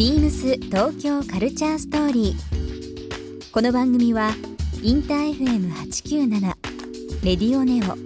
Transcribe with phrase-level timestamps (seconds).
[0.00, 3.52] ビームス東京カルチャーストーリー。
[3.52, 4.30] この番組は
[4.82, 6.40] インター FM897
[7.22, 7.98] レディオネオ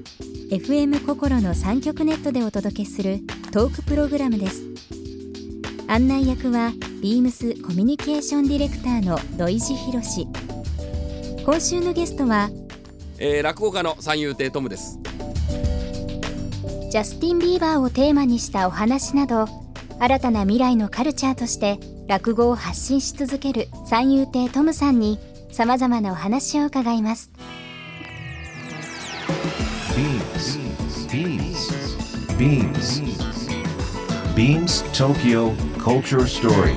[0.53, 3.21] FM 心の三極ネットでお届けする
[3.53, 4.65] トークプログラムです。
[5.87, 10.27] 案内役はビームスコミュニケーションディレクターの土井博志。
[11.45, 12.51] 今週のゲストは
[13.21, 14.99] えー、落語家の三遊亭トムです
[16.91, 19.47] ジャスティン・ビーバーをテーマにしたお話など
[20.01, 25.19] 新たな未来のカルチャーとして落語を発信し続ける三遊亭トムさんに
[25.51, 27.31] さまざまなお話を伺います
[32.37, 33.01] Beams.
[34.35, 36.77] Beams Tokyo Culture Story.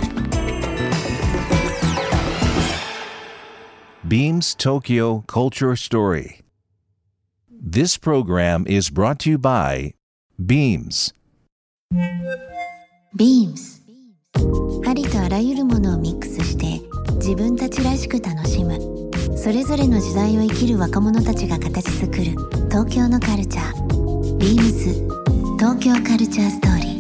[4.07, 6.41] Beams Tokyo Culture Story.
[7.49, 9.95] This program is brought to you by
[10.37, 11.11] Beams.
[13.15, 13.76] Beams
[14.85, 16.81] ありとあらゆるものをミックスして
[17.15, 18.79] 自分たちらしく楽しむ。
[19.37, 22.23] それぞれの時代を生きる若者たちが形作る
[22.69, 23.87] 東京のカルチャー。
[24.37, 25.07] Beams
[25.57, 26.97] 東京カルチャーストーリー。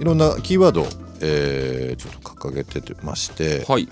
[0.00, 0.86] いろんなキーワード、
[1.20, 3.88] えーちょっと掲げてまして、はい。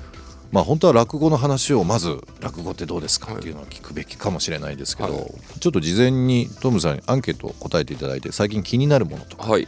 [0.51, 5.33] まあ本当は落語の話をまず落語ってどうですかっていうのは聞くべきかもしれないですけど、はい。
[5.61, 9.65] ちょっと事前にトムさんにアンケートを答えていただいて最近気になるものとかはい。
[9.65, 9.67] っ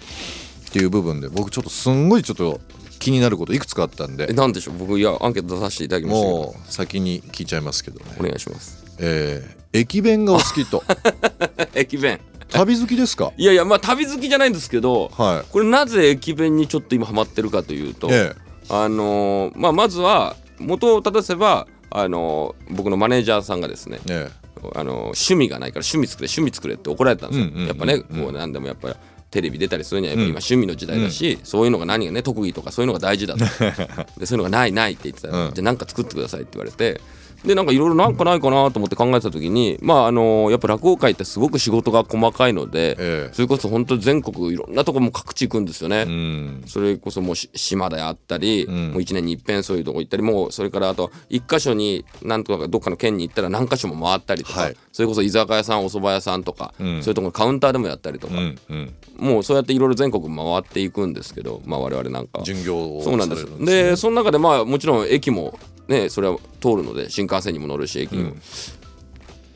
[0.73, 2.61] ていう部分で僕ちょっとすんごいちょっと
[2.99, 4.79] 気になることいくつかあったんえでなんでしょう？
[4.79, 8.85] 僕いやアンケート出させていただきましたけどもう先に聞いちゃいますけどね、お願いします。
[8.99, 10.83] えー駅弁がお好きと。
[11.75, 12.19] 駅弁。
[12.51, 13.33] 旅好きですか？
[13.37, 18.35] いやいやまあ旅好きじゃないんですけどはこれなぜ駅弁にちょっと今ハマってるかというと、いえ
[18.69, 24.41] あのーまあまずは元を正せばあのー僕のマネージャーさんがですねええ。
[24.75, 28.95] あの趣味がないから趣味作れ趣味作れって怒られたんですよ、やっぱねこう何でもやっぱ
[29.31, 33.45] テレビ出たりするにはやっぱうん今趣味の時代だし、そういうのが何がね特技とかそういうのが大事だと。
[34.19, 35.55] でそういうのがないないって言ってたら、うん。
[35.55, 37.01] じゃあ何か作ってくださいって言われて。
[37.45, 43.33] でなんかいろいろなんかないかなと思って考えてた時にまああのやっぱ落語界ってすごく仕事が細かいので、ええ。
[43.33, 46.05] それこそ本当に全国いろんなとこも各地行くんですよね。
[46.07, 46.63] うん。
[46.67, 48.93] それこそもうし島であったり、ん。
[48.93, 54.77] もう1年に一遍そういうとこ行ったりもうそれからあと一箇所になんとかどっかの県に行ったら何箇所も回ったりとか、はい。
[54.93, 57.03] それこそ居酒屋さんお蕎麦屋さんとか、ん。
[57.03, 62.43] そういうところカウンターでもやったりとか、うんうんもうそうやっていろいろ全国回っていくんですけど、まあ、我々なんか。
[62.43, 63.65] 巡業をそうなんです。
[63.65, 65.59] でその中でまあもちろん駅も
[65.89, 68.33] ねそれは通るので新幹線にも乗るし駅にも、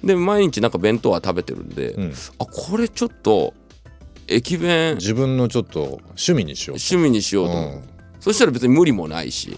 [0.05, 2.13] で毎日なんか弁当は食べてるんで、ん。
[2.39, 3.55] あこれちょっと
[4.29, 6.85] 駅弁自分のちょっと趣味にしようと。
[6.85, 7.53] 趣味にしようと。
[7.53, 7.83] 思う、うん。
[8.21, 9.57] そしたら別に無理もないし、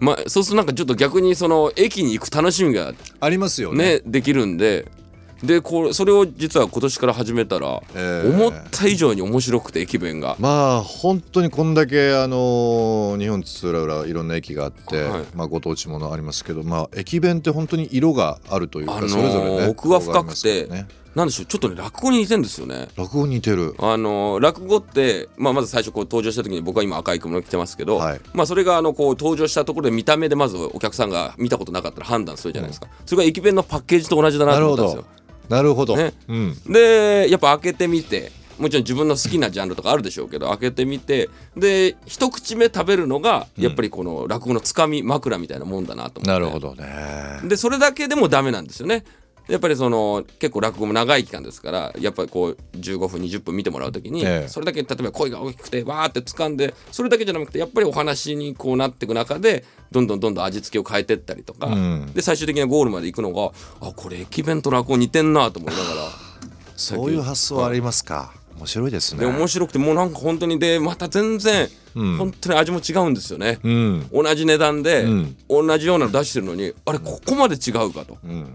[0.00, 3.96] まあ、そうするとなんかちょっと逆にその駅に行く楽しみがありますよね。
[3.96, 4.90] ねできるんで
[5.46, 8.28] でこれそれを実は今年から始めたら、ええ。
[8.28, 10.36] 思った以上に面白くて駅弁が。
[10.38, 15.24] まあ本当にこんだけあの日本津々浦々いろんな駅があって、はい。
[15.34, 20.68] まあご当地ものありますけどまあ駅弁って本当に色があるというか、あのーそれぞれね奥が深くて
[21.14, 22.88] なんでしょうちょっとね落語に似てんですよね。
[22.96, 23.76] 落語に似てる？
[23.78, 28.20] あの落語って、まあ、まず最初こう登場した時に僕は今赤い着物着てますけど、はい。
[28.32, 35.20] まあ、それがあのこう登場したところで見た目でまずお客さんが見たことなかったら判断するじゃないですか、それが駅弁のパッケージと同じだななるほと思ったんですよ。
[35.28, 35.33] ど。
[35.48, 36.12] なるほど、ね。
[36.28, 36.56] うん。
[36.66, 46.30] でやっぱ開けてみてもちろん自分の好きなジャンルとかあるでしょうけど開けてみてで一口目食べるのがやっぱりこの落語のつかみ枕みたいなもんだなと思って。
[46.30, 47.40] なるほどね。
[47.44, 49.04] でそれだけでもダメなんですよね
[49.48, 54.48] やっぱりその結構落語も長い期間ですからやっぱりこう15分20分見てもらう時に、ええ。
[54.48, 62.12] それだけ例えば声が大きくてわーって掴んでそれだけじゃなくてやっぱりお話にこうなっていく中でどんどんどんどん味付けを変えてったりとか、ん。
[62.14, 65.94] で最終的なゴールまで行くのがあこれ駅弁と落語似てんなと思いながら。
[66.76, 68.32] そういう発想ありますか。
[68.56, 69.20] 面白いですね。
[69.20, 72.16] で面白くてもうなんか本当にでまた全然、うん。
[72.16, 74.08] 本当に味も違うんですよね、うん。
[74.12, 75.36] 同じ値段で、うん。
[75.48, 78.18] 同じようなの出してるのにあれここまで違うかと。
[78.24, 78.46] うん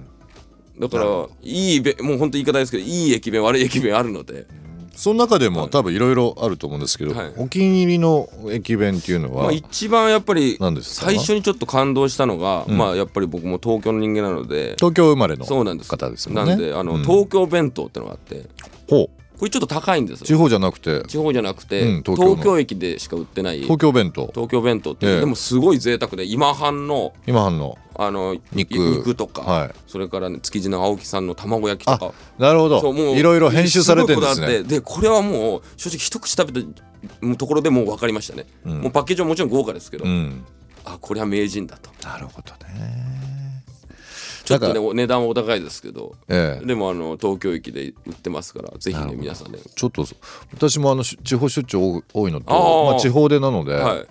[0.80, 1.06] だから
[1.44, 4.48] いいべもう本当言い方ですけどいい駅弁悪い駅弁あるので、
[4.96, 7.34] その中でも多分いろいろあると思うんですけど、はい。
[7.38, 16.52] お気に入りの駅弁っていうのは、まあ、一番やっぱり最初にちょっと感動したのが、まあやっぱり僕も東京の人間なので東京生まれの方ですもんね。
[16.52, 17.04] なんであの、うん。
[17.04, 18.46] 東京弁当ってのがあって。
[18.90, 21.02] ほうこれちょっと高いんです地よ方じゃなくて？
[21.08, 22.30] 地方じゃなくて、うん東京の。
[22.36, 23.62] 東京駅でしか売ってない。
[23.62, 24.28] 東京弁当。
[24.34, 25.20] 東京弁当って、ええ。
[25.22, 27.78] でもすごい贅沢で今半の今半の。
[27.96, 28.74] あの肉。
[28.78, 29.72] 肉とか、はい。
[29.88, 32.14] それから、ね、築地の青木さんの卵焼きとか。
[32.38, 34.76] なるほそうもうどいろいろ編集されてるんですごいこだわねって。
[34.76, 40.44] でこれはもう正直一口食べたところでもう分かりましたね、もうパッケージはもちろん豪華ですけど、うん。
[40.84, 41.92] あこれは名人だと。
[42.06, 43.09] なるほどね
[44.50, 46.66] ちょっとねお値段はお高いですけどええ。
[46.66, 50.06] でもあの東京駅で売ってますからぜひね皆さんねちょっと
[50.54, 54.08] 私もあのし地方出張多いのとまあ、地方でなので、はい。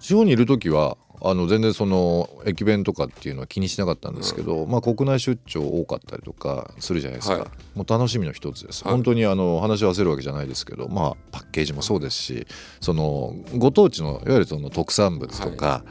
[0.00, 7.48] 地方にいる時はあの全然その駅弁とかっていうのは気にしなかったんですけど、まあ、国内出張多かったりとかするじゃないですか、はい。
[7.78, 8.92] もう楽しみの一つです、はい。
[8.92, 12.46] 本当にあの話し合わせるわけじゃないですけど、まあ、パッケージもそうですし
[12.80, 15.88] そのご当地のいわゆるその特産物とか、い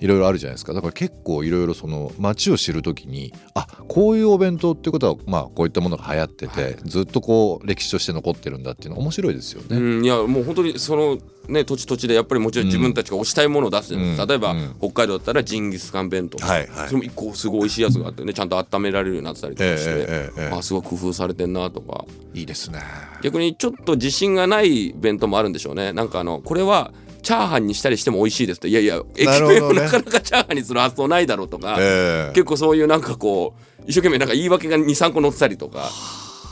[0.00, 0.72] ろいろあるじゃないですか。
[0.72, 6.76] だから結構いろいろその街を知る時にあこういうお弁当ってことはまあこういったものが流行ってて、はい。
[6.84, 9.76] ずっとこう歴史として残ってるんだっていうのは面白いですよね。
[9.76, 14.28] うん、いやもう本当にそのね土地土地でやっぱりもちろん自分たちが推したいものを出すじゃないですか、うん。
[14.28, 14.74] 例えば、うん。
[14.80, 16.88] 北海道だったらジンギスカン弁当、はいはい。
[16.88, 20.58] それも一個すごい美味しいやつがあってねちゃんと温められるようになってたりとかして、ええええええ。
[20.58, 22.04] あすごい工夫されてんなとか。
[22.34, 22.80] いいですね。
[23.22, 25.94] 逆にちょっと自信がない弁当もあるんでしょうね。
[25.94, 26.92] なんかあのこれは
[27.26, 28.68] チャーハンにしたりしても美味しいですって。
[28.68, 32.32] いやいや駅弁をなかなかチャーハンにする発想ないだろうとか、ええ。
[32.34, 35.90] 結構そういうなんかこう一生懸命なんか言い訳が23個載ってたりとか。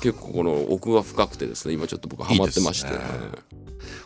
[0.02, 2.92] 結構この奥が深くてですね今ちょっと僕ハマってまして。
[2.92, 2.98] いい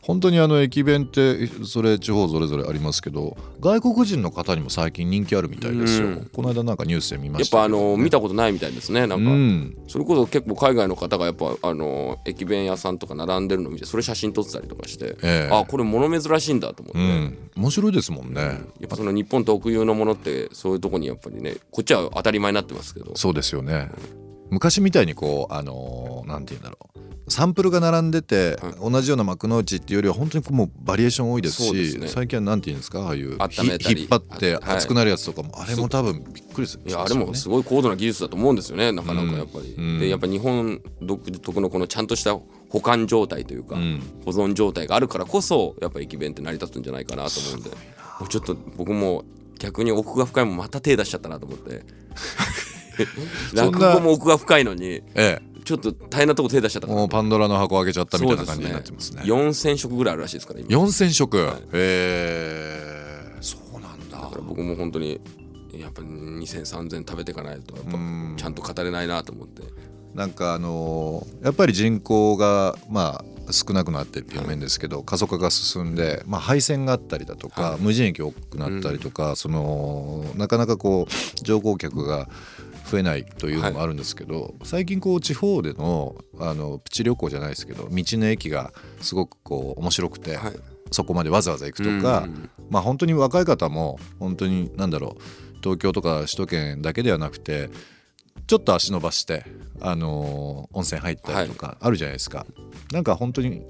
[0.08, 6.31] 本当にあの駅弁ってそれ地方それぞれありますけど外国人の方にも最近人気あるみたいですよ、うん。
[6.32, 7.76] この間なんかニュースで見まやっしたけど。
[7.78, 9.06] ぱあの見たことないみたいですね。
[9.06, 9.76] なんか、うん。
[9.87, 15.55] それこそ結構海外の方がやっぱあの駅弁屋さんとか並んでるのを見てそれ写真撮ってたりとかして、ええ。
[15.55, 17.50] あこれ物珍しいんだと思って、うん。
[17.56, 18.52] 面白いですもんね、や
[18.87, 23.14] っぱその日本特有のものってそういうとこにやっぱりねこっちは当たり前になってますけど。
[23.14, 23.90] そうですよね。
[24.49, 32.08] 昔みたいにこうあのーなんて言うんだろうサンプルが並んでて、同じような幕の内っていうよりは本当にこうもうバリエーション多いですしね。
[32.08, 34.76] 最近はなんて言うんですかああいう引っ張ってはい。
[34.76, 36.82] 熱くなるやつとかも、あれも多分びっくりする。
[36.86, 39.98] いやあれもすごい高度な技術だと思うんですよねなかなかやっぱり、うん。
[39.98, 42.38] でやっぱ日本独特のこのちゃんとした
[42.70, 44.02] 保管状態というか、うん。
[44.25, 47.70] 保存状態があるからこそやっぱ駅弁って成り立つんじゃないかなと思うんで。
[47.70, 47.76] も
[48.26, 48.28] う。
[48.28, 49.25] ちょっと僕も
[49.58, 51.82] 逆に奥が深いもんまた手出しちゃったなと思って。
[53.54, 59.20] 落語も奥が深いのにええちょっと大変なとこ手出しちゃったもうパンドラの箱開けちゃったみたいな感じになってますね。
[59.22, 60.68] 4000食ぐらいあるらしいですから今。
[60.70, 61.40] 4000食、い。
[61.74, 63.42] えー。
[63.42, 64.18] そうなんだ。
[64.18, 65.20] だから僕も本当に
[65.74, 68.34] やっぱ20003000食べていかないとやっぱうん。
[68.38, 69.62] ちゃんと語れないなと思って。
[70.14, 77.80] なんかあのーやっぱり人口がまあ少なくなってっていう面ですけど、過疎化が進んで、まあ、廃線があったりだとか、はい。
[77.80, 82.28] 無人駅多くなったりとか、そのなかなかこう乗降客が
[82.90, 90.52] 増えないというのもあるんですけど、最近こう地方でのあのプチ旅行じゃないですけど道の駅がすごくこう面白くて、はい。
[90.90, 95.23] そこまでわざわざ行くとか、うんまあ本当に若い方も本当に何だろう
[95.62, 97.70] 東京とか首都圏だけではなくて
[98.46, 99.44] ちょっと足伸ばして、
[99.81, 102.46] あのー温泉入ったりとかあるじゃないですか、
[102.93, 103.62] なんか本当に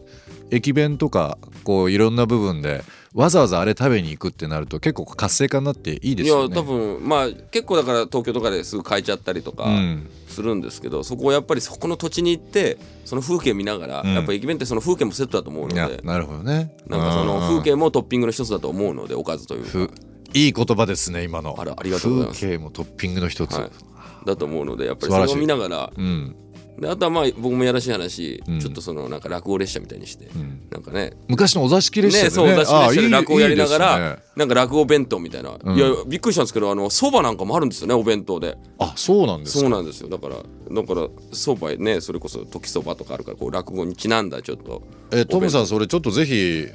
[0.51, 2.83] 駅弁とかこういろんな部分で
[3.19, 6.55] わざわざあれ食べに行くってなると結構活性化になっていいですよね。
[6.55, 16.77] いや多分まあ結構だから東京とかですぐ変えちゃったりとかうんするんですけど、そこをやっぱりそこの土地に行ってその風景見ながら、うんやっぱ駅弁ってその風景もセットだと思うのでなるほどね。
[16.87, 19.91] なんかその風景もトッピングの一つだと思うのでおかずというかふ
[20.35, 21.57] いい言葉ですね今の。
[21.59, 23.55] あらありがとうございます風景もトッピングの一つ。
[23.55, 23.71] はい
[24.27, 26.37] だと思うのでやっぱりそれを見ながらうん
[26.81, 28.61] であとはまあ僕もやらしい話、うん。
[28.61, 30.63] ちょっとそのなんか落語列車みたいにして、ん。
[30.71, 31.13] なんかね。
[31.29, 32.49] 昔のお座敷列車でね。
[32.49, 34.19] ねそう出しああ列車で落語やりながら、ね。
[34.37, 35.77] なんか落語弁当みたいな、うん。
[35.77, 38.57] いやびっくりしたんですけどあのそばなんかもあるんですよねお弁当で。
[38.79, 39.61] あそうなんですか。
[39.61, 40.09] そうなんですよ。
[40.09, 40.43] だからだ
[40.87, 44.83] からそばねそれこそ時そばとかあるからこう落語にちなんだちょっと。
[45.11, 46.67] えトムさんそれちょっとぜひ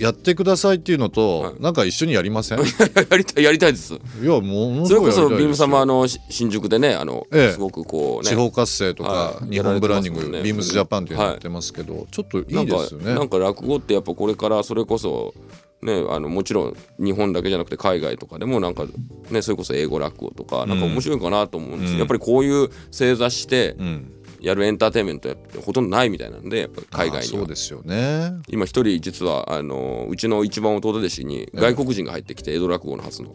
[0.00, 1.54] やってくださいっていうのと、はい。
[1.60, 2.58] なんか一緒にやりません？
[2.58, 2.62] い
[3.10, 3.94] やりたいやりたいです。
[4.22, 7.52] やものそれこそビーム様あのし新宿でねあの、ええ。
[7.52, 8.30] すごくこうね。
[8.30, 9.50] 地方活性とか、はい。
[9.50, 10.42] 日本ブランディング、やられてますもんね。
[10.42, 13.14] ビームスジャパンっていうのやってますけど、ちょっといいですよね。
[13.14, 15.34] なんかなんか落語ってやっぱこれからそれこそ
[15.82, 18.84] ねあのもちろん日本だけじゃなくて海外とかでもなんか
[19.30, 21.98] ねそれこそ英語落語とかなんか面白いかなと思うんですよ、うん。
[22.00, 27.40] やっぱりこういう正座してうんやるエンターテインメントってほとんどないみたいなんでやっぱ海外には。
[27.40, 28.32] そうですよね。
[28.48, 33.34] 今一人実はあのうちの一番弟弟子に外国人が入ってきて江戸落語の初の。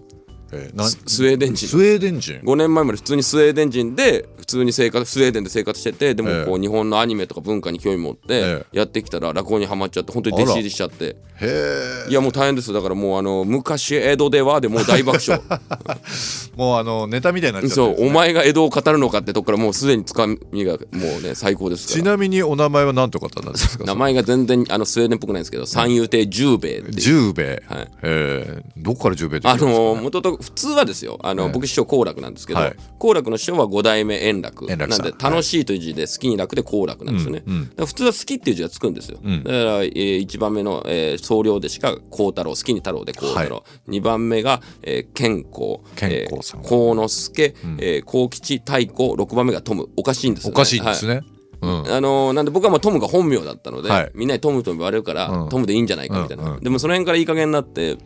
[0.52, 1.68] えーなススウェーデン人。
[1.68, 2.40] スウェーデン人。
[2.44, 6.62] 5年前まで普通にスウェーデン人で普通に生活スウェーデンで生活しててでもこうええ。
[6.62, 11.16] 日本のアニメとか文化に興味持ってえやってきたら落語にはまっちゃって本当に弟子入りしちゃって。
[11.42, 15.42] へいやもう大変ですだからもうあの昔江戸ではでもう大爆笑。
[15.50, 15.60] え
[16.56, 18.06] もうあのネタみたいになっちゃってね。
[18.08, 23.84] うお前が江戸を語るのかってとこからもうすでにつかみがもうね最高ですちなみにお名前は何て方なんですか？
[23.84, 27.88] 名前が全然あのスウェーデンっぽくないんですけど三遊亭十兵衛十兵衛、はい。
[28.04, 28.62] え。
[28.78, 31.50] ーどこから十兵衛ってあの元々の普通はですよあの、ええ。
[31.52, 32.76] 僕師匠好楽なんですけど、はい。
[33.00, 37.44] 好楽の師匠は五代目円楽なんで楽しいという字で好きに楽で好楽なんですよね、
[37.78, 39.44] 普通は好きっていう字がつくんですよ、うん。
[39.44, 45.80] だから、えー、1番目の、えー、総領でしか幸太郎好きに太郎で幸太郎、は2番目が、えー、健康。
[45.96, 46.62] 健康さん。
[46.62, 49.12] えー幸之助、えー、幸吉太鼓。
[49.14, 49.90] 6番目がトム。
[49.96, 51.16] おかしいんですよ、ね、おかしいんですはい。
[51.18, 51.35] ね、うん
[51.68, 54.12] あのーなんで僕はもうトムが本名だったので、はい。
[54.14, 55.50] みんなにトムと言われるから、うん。
[55.50, 56.64] トムでいいんじゃないかみたいな、うんうん。
[56.64, 57.98] でもその辺からいい加減になって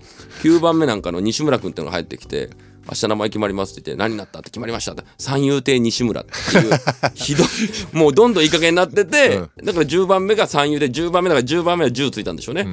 [0.44, 2.50] 9番目なんかの 西村君っていうのが入ってきて
[2.88, 5.04] 明日名前決まりますって言って何になったって決まりましたって。
[5.18, 6.74] 三遊亭西村っていう
[7.14, 7.48] ひどい
[7.94, 12.68] もうどんどんいい加減になってて、だから10番目が三遊で10番目だから10番目は10ついたんでしょうね、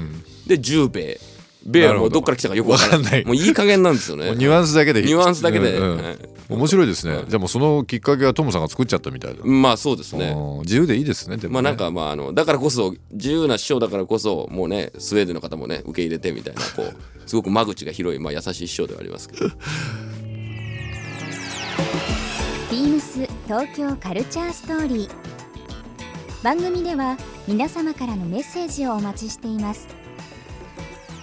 [0.46, 1.20] で十兵衛
[1.66, 3.22] 米はもうどっから来たかよくわからない。
[3.22, 4.32] いもういい加減なんですよね。
[4.36, 5.02] ニュアンスだけで。
[5.02, 5.78] ニュアンスだけで。
[6.48, 10.28] 面白いですね、じゃあもうそのきっかけはトムさんが作っちゃったみたいだ、まあそうですね。
[10.28, 11.54] うん自由でいいですねでもね。
[11.54, 19.48] まあなんかまああのだからこそ自由な師匠だからこそもうねスウェーデンの方もね受け入れてみたいなこうすごく間口が広いまあ優しい師匠ではありますけど。
[22.70, 25.10] ビームス東京カルチャーストーリー。
[26.44, 27.16] 番組では
[27.48, 29.88] 皆様からのメッセージをお待ちしています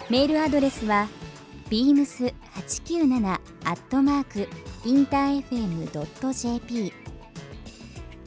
[0.09, 1.07] メールアドレスは
[1.69, 3.37] beams897 ア
[3.73, 4.47] ットマーク
[4.85, 6.93] インター FM.jp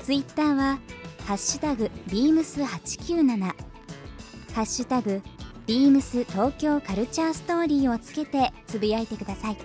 [0.02, 0.78] ツイッターは
[1.26, 3.38] ハッシュタグ beams897
[4.54, 5.20] ハッシュタグ
[5.66, 9.56] ビームス東京カルチャーストーリーをつけてつぶやいてください。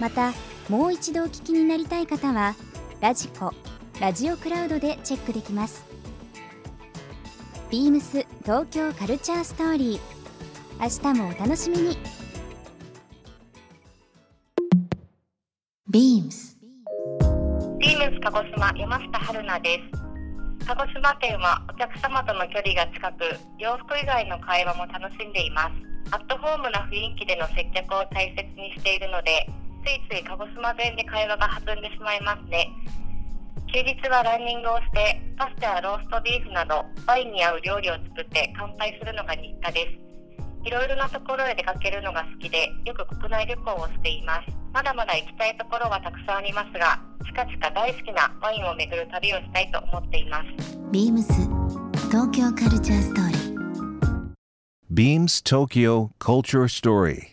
[0.00, 0.32] また
[0.70, 2.54] もう一度お聞きになりたい方は
[3.00, 3.52] ラジコ
[4.00, 5.84] ラジオクラウドでチェックできます。
[7.70, 10.21] ビームス東京カルチャーストーリー。
[10.80, 11.98] 明日もお楽しみに
[15.88, 16.58] ビームス
[17.78, 20.66] ビームス鹿児島山下春菜です。
[20.66, 23.24] 鹿児島県はお客様との距離が近く、
[23.58, 26.14] 洋服以外の会話も楽しんでいます。
[26.14, 29.46] アットホームな雰囲気での接客を大切にしているので、
[29.84, 32.68] ついつい鹿児島弁で会話が弾んでしまいますね。
[33.72, 40.11] 休日はランニングをして、パスタやローストビーフなどワインに合う料理を作って乾杯するのが日課です。
[40.64, 44.48] いろいろなところへ出かけるのが好きで、よく国内旅行をしています。
[44.72, 50.78] まだまだ行きたいところはたくさんありますが、近々大好きなワインを巡る旅をしたいと思っています。
[50.92, 51.32] ビームス
[52.10, 53.52] 東京カルチャーストーリー
[54.92, 57.32] Beams Tokyo Culture Story.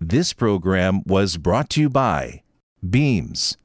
[0.00, 2.42] This program was brought to you by
[2.88, 3.58] Beams.